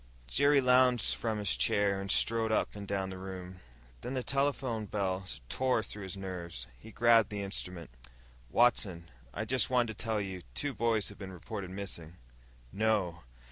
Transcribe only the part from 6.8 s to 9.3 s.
grabbed the instrument. "Watson.